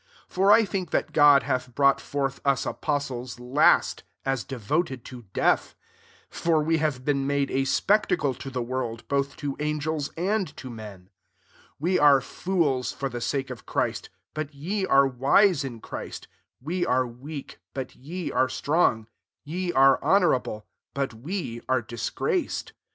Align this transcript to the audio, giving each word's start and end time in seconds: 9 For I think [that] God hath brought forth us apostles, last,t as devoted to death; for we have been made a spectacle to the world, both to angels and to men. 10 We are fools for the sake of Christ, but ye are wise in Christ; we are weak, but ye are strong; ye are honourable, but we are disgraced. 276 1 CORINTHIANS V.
9 0.27 0.27
For 0.29 0.51
I 0.51 0.65
think 0.65 0.89
[that] 0.89 1.13
God 1.13 1.43
hath 1.43 1.75
brought 1.75 2.01
forth 2.01 2.39
us 2.43 2.65
apostles, 2.65 3.39
last,t 3.39 4.03
as 4.25 4.43
devoted 4.43 5.05
to 5.05 5.25
death; 5.31 5.75
for 6.27 6.63
we 6.63 6.79
have 6.79 7.05
been 7.05 7.27
made 7.27 7.51
a 7.51 7.65
spectacle 7.65 8.33
to 8.33 8.49
the 8.49 8.63
world, 8.63 9.07
both 9.07 9.35
to 9.35 9.55
angels 9.59 10.09
and 10.17 10.57
to 10.57 10.71
men. 10.71 11.11
10 11.77 11.77
We 11.77 11.99
are 11.99 12.19
fools 12.19 12.91
for 12.91 13.09
the 13.09 13.21
sake 13.21 13.51
of 13.51 13.67
Christ, 13.67 14.09
but 14.33 14.51
ye 14.55 14.87
are 14.87 15.05
wise 15.05 15.63
in 15.63 15.79
Christ; 15.79 16.27
we 16.59 16.83
are 16.83 17.05
weak, 17.05 17.59
but 17.75 17.95
ye 17.95 18.31
are 18.31 18.49
strong; 18.49 19.05
ye 19.43 19.71
are 19.71 20.01
honourable, 20.01 20.65
but 20.95 21.13
we 21.13 21.61
are 21.69 21.83
disgraced. 21.83 22.69
276 22.69 22.69
1 22.69 22.69
CORINTHIANS 22.69 22.69
V. 22.69 22.75